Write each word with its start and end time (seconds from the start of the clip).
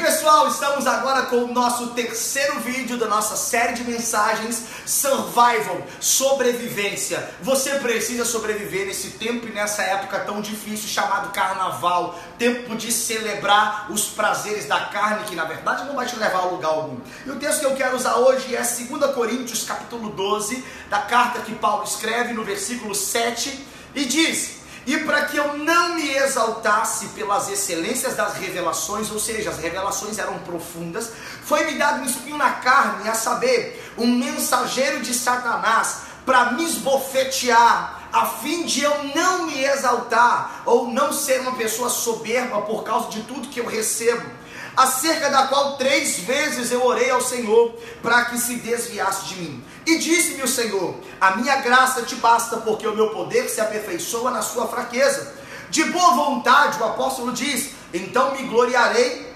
pessoal, 0.00 0.48
estamos 0.48 0.86
agora 0.86 1.26
com 1.26 1.44
o 1.44 1.52
nosso 1.52 1.88
terceiro 1.88 2.58
vídeo 2.60 2.96
da 2.96 3.06
nossa 3.06 3.36
série 3.36 3.74
de 3.74 3.84
mensagens 3.84 4.64
Survival, 4.86 5.82
sobrevivência. 6.00 7.28
Você 7.42 7.74
precisa 7.74 8.24
sobreviver 8.24 8.86
nesse 8.86 9.10
tempo 9.10 9.46
e 9.46 9.52
nessa 9.52 9.82
época 9.82 10.20
tão 10.20 10.40
difícil 10.40 10.88
chamado 10.88 11.30
carnaval, 11.32 12.18
tempo 12.38 12.74
de 12.76 12.90
celebrar 12.90 13.92
os 13.92 14.06
prazeres 14.06 14.64
da 14.64 14.80
carne 14.86 15.24
que 15.24 15.36
na 15.36 15.44
verdade 15.44 15.84
não 15.84 15.94
vai 15.94 16.06
te 16.06 16.16
levar 16.16 16.38
a 16.38 16.46
lugar 16.46 16.68
algum. 16.68 16.96
E 17.26 17.30
o 17.30 17.36
texto 17.36 17.60
que 17.60 17.66
eu 17.66 17.76
quero 17.76 17.94
usar 17.94 18.16
hoje 18.16 18.56
é 18.56 18.62
2 18.62 19.14
Coríntios 19.14 19.64
capítulo 19.64 20.08
12, 20.08 20.64
da 20.88 21.00
carta 21.00 21.40
que 21.40 21.54
Paulo 21.54 21.84
escreve 21.84 22.32
no 22.32 22.42
versículo 22.42 22.94
7 22.94 23.66
e 23.94 24.06
diz: 24.06 24.60
e 24.86 24.98
para 24.98 25.26
que 25.26 25.36
eu 25.36 25.58
não 25.58 25.94
me 25.94 26.08
exaltasse 26.50 27.08
pelas 27.08 27.48
excelências 27.48 28.16
das 28.16 28.34
revelações, 28.34 29.10
ou 29.10 29.18
seja, 29.18 29.50
as 29.50 29.58
revelações 29.58 30.18
eram 30.18 30.38
profundas, 30.40 31.10
foi-me 31.44 31.78
dado 31.78 32.02
um 32.02 32.04
espinho 32.04 32.36
na 32.36 32.50
carne, 32.50 33.08
a 33.08 33.14
saber, 33.14 33.92
um 33.96 34.06
mensageiro 34.06 35.00
de 35.00 35.14
Satanás, 35.14 35.98
para 36.26 36.52
me 36.52 36.64
esbofetear, 36.64 38.08
a 38.12 38.26
fim 38.26 38.64
de 38.64 38.82
eu 38.82 39.04
não 39.14 39.46
me 39.46 39.64
exaltar, 39.64 40.62
ou 40.66 40.88
não 40.88 41.12
ser 41.12 41.40
uma 41.40 41.54
pessoa 41.54 41.88
soberba 41.88 42.62
por 42.62 42.82
causa 42.82 43.08
de 43.08 43.22
tudo 43.22 43.48
que 43.48 43.60
eu 43.60 43.66
recebo 43.66 44.40
acerca 44.76 45.28
da 45.30 45.48
qual 45.48 45.76
três 45.76 46.20
vezes 46.20 46.70
eu 46.70 46.84
orei 46.84 47.10
ao 47.10 47.20
Senhor 47.20 47.74
para 48.00 48.26
que 48.26 48.38
se 48.38 48.56
desviasse 48.56 49.26
de 49.26 49.36
mim. 49.36 49.64
E 49.86 49.98
disse-me 49.98 50.42
o 50.42 50.48
Senhor: 50.48 50.94
A 51.20 51.36
minha 51.36 51.56
graça 51.56 52.02
te 52.02 52.14
basta, 52.16 52.58
porque 52.58 52.86
o 52.86 52.94
meu 52.94 53.10
poder 53.10 53.48
se 53.48 53.60
aperfeiçoa 53.60 54.30
na 54.30 54.42
sua 54.42 54.68
fraqueza. 54.68 55.39
De 55.70 55.84
boa 55.84 56.14
vontade, 56.14 56.80
o 56.80 56.84
apóstolo 56.84 57.32
diz: 57.32 57.70
Então 57.94 58.34
me 58.34 58.42
gloriarei 58.44 59.30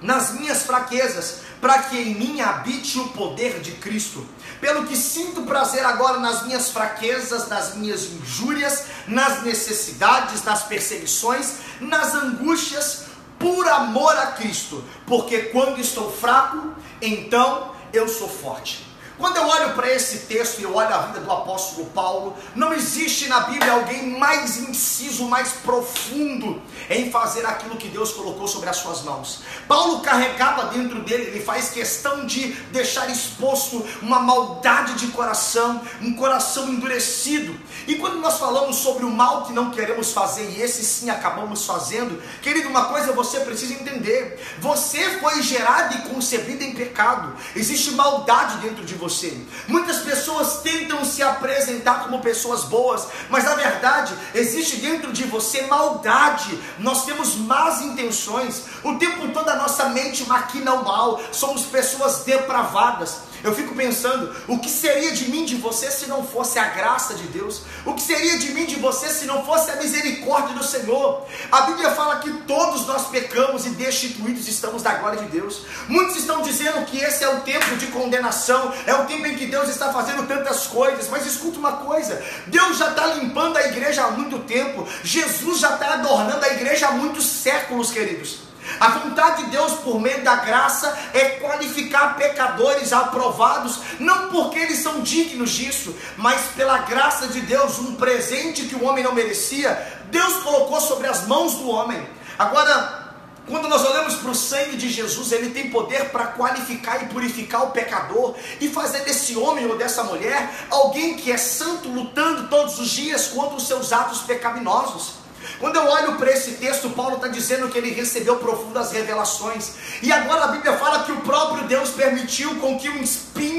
nas 0.00 0.32
minhas 0.32 0.64
fraquezas, 0.64 1.40
para 1.60 1.78
que 1.84 1.96
em 1.96 2.14
mim 2.14 2.40
habite 2.40 2.98
o 2.98 3.08
poder 3.08 3.60
de 3.60 3.72
Cristo. 3.72 4.26
Pelo 4.60 4.86
que 4.86 4.96
sinto 4.96 5.42
prazer 5.42 5.84
agora 5.84 6.18
nas 6.18 6.44
minhas 6.46 6.70
fraquezas, 6.70 7.48
nas 7.48 7.74
minhas 7.74 8.04
injúrias, 8.04 8.84
nas 9.06 9.42
necessidades, 9.42 10.42
nas 10.42 10.62
perseguições, 10.62 11.54
nas 11.80 12.14
angústias, 12.14 13.04
por 13.38 13.68
amor 13.68 14.16
a 14.16 14.28
Cristo, 14.28 14.82
porque 15.06 15.38
quando 15.44 15.78
estou 15.78 16.10
fraco, 16.10 16.74
então 17.02 17.72
eu 17.92 18.08
sou 18.08 18.28
forte. 18.28 18.93
Quando 19.16 19.36
eu 19.36 19.46
olho 19.46 19.74
para 19.74 19.92
esse 19.92 20.26
texto 20.26 20.60
e 20.60 20.66
olho 20.66 20.92
a 20.92 20.98
vida 21.02 21.20
do 21.20 21.30
apóstolo 21.30 21.86
Paulo, 21.90 22.36
não 22.54 22.72
existe 22.72 23.28
na 23.28 23.40
Bíblia 23.40 23.72
alguém 23.72 24.18
mais 24.18 24.56
inciso, 24.56 25.28
mais 25.28 25.52
profundo 25.52 26.60
em 26.90 27.12
fazer 27.12 27.46
aquilo 27.46 27.76
que 27.76 27.88
Deus 27.88 28.12
colocou 28.12 28.48
sobre 28.48 28.68
as 28.68 28.76
suas 28.76 29.02
mãos. 29.02 29.42
Paulo 29.68 30.00
carregava 30.00 30.64
dentro 30.66 31.00
dele, 31.02 31.28
ele 31.28 31.44
faz 31.44 31.70
questão 31.70 32.26
de 32.26 32.52
deixar 32.72 33.08
exposto 33.08 33.86
uma 34.02 34.18
maldade 34.18 34.94
de 34.94 35.06
coração, 35.08 35.80
um 36.02 36.14
coração 36.14 36.68
endurecido. 36.68 37.56
E 37.86 37.94
quando 37.94 38.18
nós 38.18 38.38
falamos 38.38 38.76
sobre 38.76 39.04
o 39.04 39.10
mal 39.10 39.44
que 39.44 39.52
não 39.52 39.70
queremos 39.70 40.12
fazer, 40.12 40.50
e 40.50 40.60
esse 40.60 40.84
sim 40.84 41.08
acabamos 41.08 41.64
fazendo, 41.64 42.20
querido, 42.42 42.68
uma 42.68 42.86
coisa 42.86 43.12
você 43.12 43.40
precisa 43.40 43.74
entender: 43.74 44.42
você 44.58 45.18
foi 45.20 45.40
gerado 45.40 45.94
e 45.94 46.14
concebido 46.14 46.64
em 46.64 46.74
pecado, 46.74 47.32
existe 47.54 47.92
maldade 47.92 48.58
dentro 48.58 48.84
de 48.84 48.94
você 48.94 49.03
você. 49.04 49.36
Muitas 49.68 49.98
pessoas 49.98 50.62
tentam 50.62 51.04
se 51.04 51.22
apresentar 51.22 52.04
como 52.04 52.20
pessoas 52.20 52.64
boas, 52.64 53.06
mas 53.28 53.44
na 53.44 53.54
verdade 53.54 54.14
existe 54.34 54.76
dentro 54.76 55.12
de 55.12 55.24
você 55.24 55.62
maldade. 55.62 56.58
Nós 56.78 57.04
temos 57.04 57.36
más 57.36 57.82
intenções. 57.82 58.64
O 58.82 58.94
tempo 58.96 59.28
todo 59.28 59.48
a 59.48 59.56
nossa 59.56 59.90
mente 59.90 60.26
maquina 60.26 60.72
o 60.74 60.84
mal. 60.84 61.20
Somos 61.32 61.62
pessoas 61.62 62.24
depravadas. 62.24 63.33
Eu 63.44 63.54
fico 63.54 63.74
pensando, 63.74 64.34
o 64.48 64.58
que 64.58 64.70
seria 64.70 65.12
de 65.12 65.30
mim, 65.30 65.44
de 65.44 65.56
você, 65.56 65.90
se 65.90 66.06
não 66.06 66.26
fosse 66.26 66.58
a 66.58 66.64
graça 66.68 67.12
de 67.12 67.24
Deus? 67.24 67.60
O 67.84 67.92
que 67.92 68.00
seria 68.00 68.38
de 68.38 68.52
mim, 68.52 68.64
de 68.64 68.76
você, 68.76 69.10
se 69.10 69.26
não 69.26 69.44
fosse 69.44 69.70
a 69.70 69.76
misericórdia 69.76 70.54
do 70.54 70.64
Senhor? 70.64 71.26
A 71.52 71.60
Bíblia 71.60 71.90
fala 71.90 72.20
que 72.20 72.32
todos 72.44 72.86
nós 72.86 73.08
pecamos 73.08 73.66
e 73.66 73.70
destituídos 73.70 74.48
estamos 74.48 74.82
da 74.82 74.94
glória 74.94 75.20
de 75.20 75.26
Deus. 75.26 75.60
Muitos 75.88 76.16
estão 76.16 76.40
dizendo 76.40 76.86
que 76.86 76.96
esse 76.96 77.22
é 77.22 77.28
o 77.28 77.40
tempo 77.40 77.76
de 77.76 77.88
condenação, 77.88 78.72
é 78.86 78.94
o 78.94 79.04
tempo 79.04 79.26
em 79.26 79.36
que 79.36 79.44
Deus 79.44 79.68
está 79.68 79.92
fazendo 79.92 80.26
tantas 80.26 80.66
coisas. 80.66 81.10
Mas 81.10 81.26
escuta 81.26 81.58
uma 81.58 81.72
coisa: 81.72 82.24
Deus 82.46 82.78
já 82.78 82.88
está 82.88 83.08
limpando 83.08 83.58
a 83.58 83.66
igreja 83.66 84.04
há 84.04 84.10
muito 84.10 84.38
tempo, 84.38 84.88
Jesus 85.02 85.60
já 85.60 85.74
está 85.74 85.92
adornando 85.92 86.42
a 86.42 86.48
igreja 86.48 86.88
há 86.88 86.92
muitos 86.92 87.26
séculos, 87.26 87.90
queridos. 87.90 88.38
A 88.80 88.88
vontade 88.90 89.44
de 89.44 89.50
Deus, 89.50 89.74
por 89.74 90.00
meio 90.00 90.22
da 90.22 90.36
graça, 90.36 90.96
é 91.12 91.40
qualificar 91.40 92.16
pecadores 92.16 92.92
aprovados, 92.92 93.80
não 93.98 94.28
porque 94.28 94.58
eles 94.58 94.78
são 94.78 95.00
dignos 95.00 95.50
disso, 95.50 95.94
mas 96.16 96.40
pela 96.56 96.78
graça 96.78 97.28
de 97.28 97.40
Deus, 97.42 97.78
um 97.78 97.94
presente 97.94 98.64
que 98.64 98.74
o 98.74 98.84
homem 98.84 99.04
não 99.04 99.14
merecia, 99.14 100.02
Deus 100.10 100.42
colocou 100.42 100.80
sobre 100.80 101.06
as 101.06 101.26
mãos 101.26 101.54
do 101.54 101.68
homem. 101.68 102.06
Agora, 102.38 103.04
quando 103.46 103.68
nós 103.68 103.84
olhamos 103.84 104.14
para 104.14 104.30
o 104.30 104.34
sangue 104.34 104.76
de 104.76 104.88
Jesus, 104.88 105.30
ele 105.30 105.50
tem 105.50 105.70
poder 105.70 106.10
para 106.10 106.28
qualificar 106.28 107.02
e 107.02 107.06
purificar 107.08 107.64
o 107.64 107.70
pecador 107.70 108.34
e 108.58 108.68
fazer 108.68 109.00
desse 109.00 109.36
homem 109.36 109.66
ou 109.66 109.76
dessa 109.76 110.02
mulher 110.02 110.66
alguém 110.70 111.16
que 111.16 111.30
é 111.30 111.36
santo, 111.36 111.88
lutando 111.88 112.48
todos 112.48 112.78
os 112.78 112.88
dias 112.88 113.28
contra 113.28 113.56
os 113.56 113.66
seus 113.66 113.92
atos 113.92 114.22
pecaminosos. 114.22 115.23
Quando 115.60 115.76
eu 115.76 115.86
olho 115.86 116.16
para 116.16 116.30
esse 116.30 116.52
texto, 116.52 116.90
Paulo 116.90 117.16
está 117.16 117.28
dizendo 117.28 117.68
que 117.68 117.78
ele 117.78 117.90
recebeu 117.90 118.36
profundas 118.36 118.92
revelações. 118.92 119.72
E 120.02 120.12
agora 120.12 120.44
a 120.44 120.48
Bíblia 120.48 120.76
fala 120.76 121.04
que 121.04 121.12
o 121.12 121.20
próprio 121.20 121.64
Deus 121.68 121.90
permitiu 121.90 122.56
com 122.56 122.78
que 122.78 122.88
um 122.88 123.02
espinho 123.02 123.53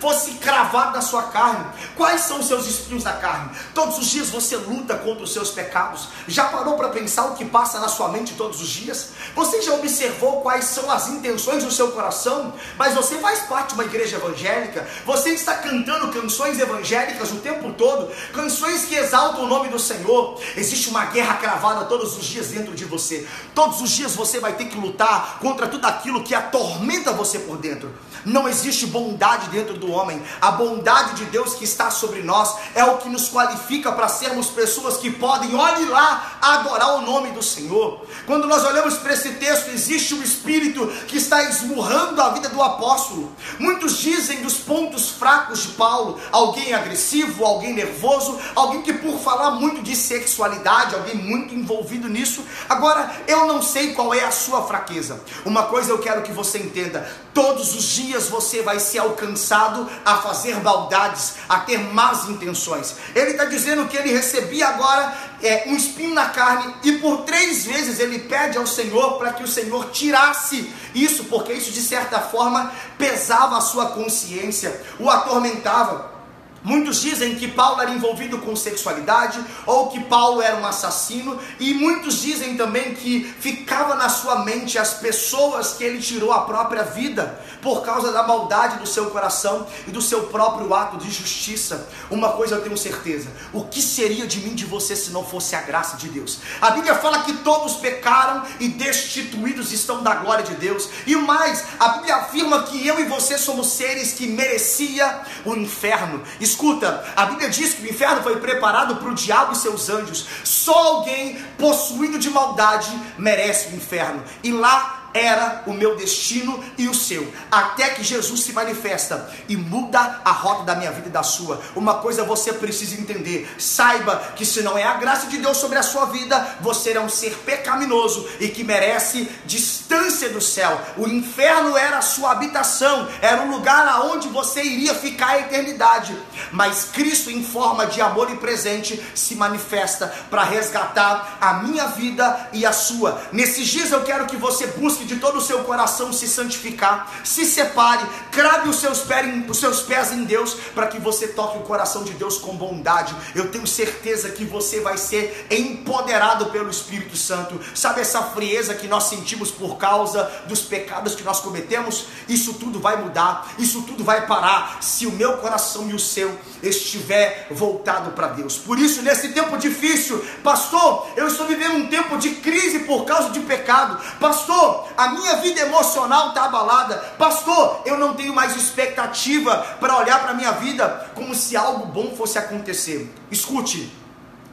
fosse 0.00 0.32
cravado 0.32 0.92
na 0.92 1.02
sua 1.02 1.24
carne. 1.24 1.66
Quais 1.96 2.22
são 2.22 2.40
os 2.40 2.46
seus 2.46 2.66
espinhos 2.66 3.04
na 3.04 3.12
carne? 3.12 3.50
Todos 3.74 3.98
os 3.98 4.06
dias 4.06 4.30
você 4.30 4.56
luta 4.56 4.96
contra 4.96 5.22
os 5.22 5.32
seus 5.32 5.50
pecados. 5.50 6.08
Já 6.26 6.44
parou 6.44 6.74
para 6.74 6.88
pensar 6.88 7.26
o 7.26 7.34
que 7.34 7.44
passa 7.44 7.78
na 7.78 7.88
sua 7.88 8.08
mente 8.08 8.34
todos 8.34 8.60
os 8.60 8.68
dias? 8.68 9.10
Você 9.34 9.60
já 9.62 9.74
observou 9.74 10.40
quais 10.40 10.64
são 10.64 10.90
as 10.90 11.08
intenções 11.08 11.62
do 11.64 11.70
seu 11.70 11.92
coração? 11.92 12.52
Mas 12.78 12.94
você 12.94 13.16
faz 13.18 13.40
parte 13.40 13.68
de 13.68 13.74
uma 13.74 13.84
igreja 13.84 14.16
evangélica. 14.16 14.88
Você 15.04 15.30
está 15.30 15.54
cantando 15.54 16.12
canções 16.12 16.58
evangélicas 16.58 17.30
o 17.30 17.36
tempo 17.36 17.72
todo, 17.72 18.10
canções 18.32 18.84
que 18.84 18.94
exaltam 18.94 19.44
o 19.44 19.46
nome 19.46 19.68
do 19.68 19.78
Senhor. 19.78 20.40
Existe 20.56 20.88
uma 20.88 21.06
guerra 21.06 21.34
cravada 21.34 21.84
todos 21.84 22.16
os 22.16 22.24
dias 22.24 22.48
dentro 22.48 22.74
de 22.74 22.84
você. 22.84 23.26
Todos 23.54 23.80
os 23.80 23.90
dias 23.90 24.14
você 24.14 24.40
vai 24.40 24.54
ter 24.54 24.66
que 24.66 24.78
lutar 24.78 25.38
contra 25.40 25.66
tudo 25.66 25.84
aquilo 25.86 26.22
que 26.22 26.34
atormenta 26.34 27.12
você 27.12 27.38
por 27.38 27.58
dentro. 27.58 27.92
Não 28.24 28.48
existe 28.48 28.86
bondade 28.86 29.48
dentro 29.48 29.74
do 29.74 29.89
homem. 29.90 30.22
A 30.40 30.52
bondade 30.52 31.14
de 31.14 31.24
Deus 31.26 31.54
que 31.54 31.64
está 31.64 31.90
sobre 31.90 32.22
nós 32.22 32.56
é 32.74 32.84
o 32.84 32.98
que 32.98 33.08
nos 33.08 33.28
qualifica 33.28 33.92
para 33.92 34.08
sermos 34.08 34.48
pessoas 34.48 34.96
que 34.96 35.10
podem, 35.10 35.54
olhe 35.54 35.86
lá, 35.86 36.38
adorar 36.40 36.96
o 36.96 37.02
nome 37.02 37.30
do 37.32 37.42
Senhor. 37.42 38.04
Quando 38.26 38.46
nós 38.46 38.64
olhamos 38.64 38.98
para 38.98 39.12
esse 39.12 39.30
texto, 39.32 39.68
existe 39.70 40.14
um 40.14 40.22
espírito 40.22 40.86
que 41.06 41.16
está 41.16 41.42
esmurrando 41.44 42.20
a 42.20 42.30
vida 42.30 42.48
do 42.48 42.62
apóstolo. 42.62 43.32
Muitos 43.58 43.98
dizem 43.98 44.42
dos 44.42 44.58
pontos 44.58 45.10
fracos 45.10 45.62
de 45.62 45.68
Paulo: 45.68 46.20
alguém 46.30 46.72
agressivo, 46.72 47.44
alguém 47.44 47.74
nervoso, 47.74 48.38
alguém 48.54 48.82
que 48.82 48.92
por 48.92 49.18
falar 49.18 49.52
muito 49.52 49.82
de 49.82 49.96
sexualidade, 49.96 50.94
alguém 50.94 51.16
muito 51.16 51.54
envolvido 51.54 52.08
nisso. 52.08 52.44
Agora, 52.68 53.10
eu 53.26 53.46
não 53.46 53.62
sei 53.62 53.94
qual 53.94 54.14
é 54.14 54.24
a 54.24 54.30
sua 54.30 54.62
fraqueza. 54.66 55.22
Uma 55.44 55.64
coisa 55.64 55.90
eu 55.90 55.98
quero 55.98 56.22
que 56.22 56.32
você 56.32 56.58
entenda: 56.58 57.10
todos 57.34 57.74
os 57.74 57.84
dias 57.84 58.28
você 58.28 58.62
vai 58.62 58.78
ser 58.78 58.98
alcançado 58.98 59.79
a 60.04 60.16
fazer 60.16 60.60
maldades, 60.62 61.34
a 61.48 61.60
ter 61.60 61.78
más 61.78 62.28
intenções. 62.28 62.96
Ele 63.14 63.32
está 63.32 63.44
dizendo 63.44 63.86
que 63.86 63.96
ele 63.96 64.12
recebia 64.12 64.68
agora 64.68 65.14
é, 65.42 65.64
um 65.68 65.76
espinho 65.76 66.14
na 66.14 66.28
carne 66.30 66.74
e 66.82 66.92
por 66.98 67.18
três 67.22 67.64
vezes 67.64 67.98
ele 68.00 68.18
pede 68.20 68.58
ao 68.58 68.66
Senhor 68.66 69.18
para 69.18 69.32
que 69.32 69.42
o 69.42 69.48
Senhor 69.48 69.90
tirasse 69.90 70.72
isso, 70.94 71.24
porque 71.24 71.52
isso 71.52 71.70
de 71.70 71.82
certa 71.82 72.20
forma 72.20 72.72
pesava 72.98 73.58
a 73.58 73.60
sua 73.60 73.90
consciência, 73.90 74.80
o 74.98 75.08
atormentava. 75.08 76.19
Muitos 76.62 77.00
dizem 77.00 77.36
que 77.36 77.48
Paulo 77.48 77.80
era 77.80 77.90
envolvido 77.90 78.38
com 78.38 78.54
sexualidade 78.54 79.42
ou 79.66 79.88
que 79.88 80.00
Paulo 80.00 80.42
era 80.42 80.56
um 80.56 80.66
assassino, 80.66 81.38
e 81.58 81.72
muitos 81.72 82.20
dizem 82.20 82.56
também 82.56 82.94
que 82.94 83.24
ficava 83.40 83.94
na 83.94 84.08
sua 84.08 84.44
mente 84.44 84.78
as 84.78 84.94
pessoas 84.94 85.72
que 85.72 85.84
ele 85.84 86.00
tirou 86.00 86.32
a 86.32 86.42
própria 86.42 86.82
vida 86.82 87.40
por 87.62 87.82
causa 87.82 88.12
da 88.12 88.22
maldade 88.22 88.78
do 88.78 88.86
seu 88.86 89.10
coração 89.10 89.66
e 89.86 89.90
do 89.90 90.02
seu 90.02 90.24
próprio 90.24 90.72
ato 90.74 90.98
de 90.98 91.10
justiça. 91.10 91.88
Uma 92.10 92.32
coisa 92.32 92.56
eu 92.56 92.62
tenho 92.62 92.76
certeza: 92.76 93.28
o 93.52 93.64
que 93.64 93.80
seria 93.80 94.26
de 94.26 94.40
mim 94.40 94.54
de 94.54 94.66
você 94.66 94.94
se 94.94 95.10
não 95.10 95.24
fosse 95.24 95.56
a 95.56 95.62
graça 95.62 95.96
de 95.96 96.08
Deus? 96.08 96.38
A 96.60 96.70
Bíblia 96.70 96.94
fala 96.94 97.22
que 97.22 97.32
todos 97.38 97.76
pecaram 97.76 98.42
e 98.58 98.68
destituídos 98.68 99.72
estão 99.72 100.02
da 100.02 100.14
glória 100.16 100.44
de 100.44 100.54
Deus, 100.54 100.88
e 101.06 101.16
mais, 101.16 101.64
a 101.78 101.88
Bíblia 101.88 102.16
afirma 102.16 102.64
que 102.64 102.86
eu 102.86 103.00
e 103.00 103.04
você 103.04 103.38
somos 103.38 103.68
seres 103.68 104.12
que 104.12 104.26
merecia 104.26 105.20
o 105.44 105.54
inferno. 105.54 106.22
Escuta, 106.50 107.04
a 107.14 107.26
Bíblia 107.26 107.48
diz 107.48 107.74
que 107.74 107.82
o 107.82 107.90
inferno 107.90 108.22
foi 108.22 108.36
preparado 108.36 108.96
para 108.96 109.08
o 109.08 109.14
diabo 109.14 109.52
e 109.52 109.56
seus 109.56 109.88
anjos. 109.88 110.26
Só 110.42 110.96
alguém 110.96 111.36
possuído 111.56 112.18
de 112.18 112.28
maldade 112.28 112.90
merece 113.16 113.68
o 113.68 113.76
inferno. 113.76 114.22
E 114.42 114.50
lá 114.50 114.99
era 115.12 115.62
o 115.66 115.72
meu 115.72 115.96
destino 115.96 116.62
e 116.78 116.88
o 116.88 116.94
seu, 116.94 117.32
até 117.50 117.90
que 117.90 118.02
Jesus 118.02 118.42
se 118.42 118.52
manifesta 118.52 119.30
e 119.48 119.56
muda 119.56 120.20
a 120.24 120.30
rota 120.30 120.64
da 120.64 120.74
minha 120.74 120.92
vida 120.92 121.08
e 121.08 121.12
da 121.12 121.22
sua. 121.22 121.60
Uma 121.74 121.94
coisa 121.94 122.24
você 122.24 122.52
precisa 122.52 123.00
entender: 123.00 123.48
saiba 123.58 124.16
que 124.36 124.44
se 124.44 124.62
não 124.62 124.76
é 124.76 124.84
a 124.84 124.94
graça 124.94 125.26
de 125.26 125.38
Deus 125.38 125.56
sobre 125.56 125.78
a 125.78 125.82
sua 125.82 126.06
vida, 126.06 126.56
você 126.60 126.92
é 126.92 127.00
um 127.00 127.08
ser 127.08 127.36
pecaminoso 127.38 128.28
e 128.38 128.48
que 128.48 128.64
merece 128.64 129.28
distância 129.44 130.28
do 130.28 130.40
céu. 130.40 130.80
O 130.96 131.06
inferno 131.08 131.76
era 131.76 131.98
a 131.98 132.02
sua 132.02 132.32
habitação, 132.32 133.08
era 133.20 133.42
um 133.42 133.50
lugar 133.50 133.86
aonde 133.88 134.28
você 134.28 134.62
iria 134.62 134.94
ficar 134.94 135.30
a 135.30 135.40
eternidade. 135.40 136.16
Mas 136.52 136.84
Cristo, 136.92 137.30
em 137.30 137.44
forma 137.44 137.86
de 137.86 138.00
amor 138.00 138.30
e 138.30 138.36
presente, 138.36 139.02
se 139.14 139.34
manifesta 139.34 140.12
para 140.30 140.44
resgatar 140.44 141.38
a 141.40 141.54
minha 141.54 141.86
vida 141.88 142.48
e 142.52 142.64
a 142.64 142.72
sua. 142.72 143.20
Nesses 143.32 143.66
dias 143.66 143.90
eu 143.90 144.02
quero 144.02 144.26
que 144.26 144.36
você 144.36 144.66
busque 144.66 144.99
de 145.04 145.16
todo 145.16 145.38
o 145.38 145.40
seu 145.40 145.64
coração 145.64 146.12
se 146.12 146.26
santificar, 146.28 147.10
se 147.24 147.44
separe, 147.44 148.04
crave 148.30 148.68
os 148.68 148.76
seus 148.76 149.00
pés 149.00 149.26
em, 149.26 149.50
os 149.50 149.58
seus 149.58 149.82
pés 149.82 150.12
em 150.12 150.24
Deus, 150.24 150.54
para 150.74 150.86
que 150.86 150.98
você 150.98 151.28
toque 151.28 151.58
o 151.58 151.62
coração 151.62 152.04
de 152.04 152.12
Deus 152.12 152.38
com 152.38 152.56
bondade. 152.56 153.14
Eu 153.34 153.50
tenho 153.50 153.66
certeza 153.66 154.30
que 154.30 154.44
você 154.44 154.80
vai 154.80 154.96
ser 154.96 155.46
empoderado 155.50 156.46
pelo 156.46 156.70
Espírito 156.70 157.16
Santo. 157.16 157.60
Sabe 157.74 158.00
essa 158.00 158.22
frieza 158.22 158.74
que 158.74 158.86
nós 158.86 159.04
sentimos 159.04 159.50
por 159.50 159.76
causa 159.76 160.24
dos 160.46 160.60
pecados 160.60 161.14
que 161.14 161.22
nós 161.22 161.40
cometemos? 161.40 162.06
Isso 162.28 162.54
tudo 162.54 162.80
vai 162.80 162.96
mudar, 163.02 163.52
isso 163.58 163.82
tudo 163.82 164.04
vai 164.04 164.26
parar 164.26 164.78
se 164.82 165.06
o 165.06 165.12
meu 165.12 165.38
coração 165.38 165.88
e 165.88 165.94
o 165.94 165.98
seu 165.98 166.38
estiver 166.62 167.46
voltado 167.50 168.10
para 168.12 168.28
Deus. 168.28 168.56
Por 168.56 168.78
isso, 168.78 169.02
nesse 169.02 169.28
tempo 169.30 169.56
difícil, 169.56 170.24
pastor, 170.42 171.08
eu 171.16 171.26
estou 171.28 171.46
vivendo 171.46 171.76
um 171.76 171.88
tempo 171.88 172.16
de 172.18 172.30
crise 172.36 172.80
por 172.80 173.04
causa 173.04 173.30
de 173.30 173.40
pecado. 173.40 174.00
Pastor, 174.18 174.88
a 174.96 175.08
minha 175.08 175.36
vida 175.36 175.60
emocional 175.60 176.28
está 176.28 176.44
abalada. 176.44 176.96
Pastor, 177.18 177.82
eu 177.84 177.98
não 177.98 178.14
tenho 178.14 178.34
mais 178.34 178.56
expectativa 178.56 179.56
para 179.80 179.96
olhar 179.98 180.20
para 180.20 180.30
a 180.30 180.34
minha 180.34 180.52
vida 180.52 181.10
como 181.14 181.34
se 181.34 181.56
algo 181.56 181.86
bom 181.86 182.14
fosse 182.16 182.38
acontecer. 182.38 183.12
Escute, 183.30 183.92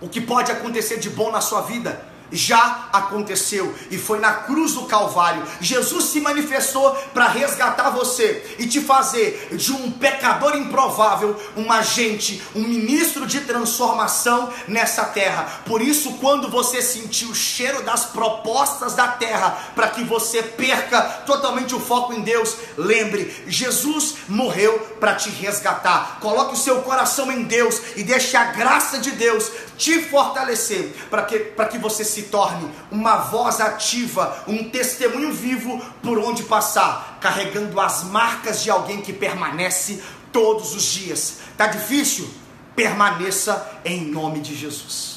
o 0.02 0.08
que 0.08 0.22
pode 0.22 0.52
acontecer 0.52 0.98
de 0.98 1.10
bom 1.10 1.32
na 1.32 1.42
sua 1.42 1.62
vida 1.62 2.17
já 2.32 2.90
aconteceu 2.92 3.74
e 3.90 3.98
foi 3.98 4.20
na 4.20 4.34
cruz 4.34 4.74
do 4.74 4.86
Calvário. 4.86 5.44
Jesus 5.62 6.06
se 6.06 6.20
manifestou 6.20 6.92
para 7.14 7.28
resgatar 7.28 7.90
você 7.90 8.56
e 8.60 8.68
te 8.68 8.82
fazer 8.82 9.50
de 9.52 9.72
um 9.72 9.92
pecador 9.92 10.56
improvável 10.56 11.40
um 11.56 11.72
agente, 11.72 12.42
um 12.56 12.62
ministro 12.62 13.26
de 13.26 13.42
transformação 13.42 14.52
nessa 14.68 15.06
terra. 15.06 15.62
Por 15.66 15.82
isso, 15.82 16.14
quando 16.14 16.50
você 16.50 16.82
sentir 16.82 17.26
o 17.26 17.36
cheiro 17.36 17.84
das 17.84 18.06
propostas 18.06 18.94
da 18.94 19.08
terra 19.08 19.58
para 19.76 19.90
que 19.90 20.04
você 20.04 20.42
perca 20.42 21.02
totalmente 21.26 21.76
o 21.76 21.80
foco 21.80 22.14
em 22.14 22.22
Deus, 22.22 22.56
lembre: 22.78 23.44
Jesus 23.48 24.16
morreu 24.28 24.80
para 25.00 25.16
te 25.16 25.30
resgatar. 25.30 26.20
Coloque 26.20 26.54
o 26.54 26.58
seu 26.58 26.82
coração 26.82 27.32
em 27.32 27.44
Deus 27.44 27.82
e 27.96 28.04
deixe 28.04 28.36
a 28.36 28.46
graça 28.46 29.00
de 29.00 29.12
Deus 29.12 29.52
te 29.78 30.02
fortalecer 30.02 30.94
para 31.10 31.24
que, 31.24 31.40
que 31.40 31.78
você 31.78 32.04
se 32.04 32.24
torne 32.24 32.70
uma 32.92 33.18
voz 33.18 33.62
ativa, 33.62 34.44
um 34.48 34.70
testemunho 34.70 35.32
vivo 35.32 35.80
por 36.02 36.18
onde 36.18 36.44
passar, 36.44 37.18
carregando 37.22 37.80
as 37.80 38.04
marcas 38.04 38.64
de 38.64 38.70
alguém 38.70 39.02
que 39.02 39.14
permanece 39.14 40.02
todos 40.32 40.76
os 40.76 40.84
dias. 40.84 41.40
Tá 41.56 41.68
difícil? 41.68 42.30
Permaneça 42.76 43.80
em 43.86 44.06
nome 44.06 44.40
de 44.40 44.56
Jesus. 44.56 45.17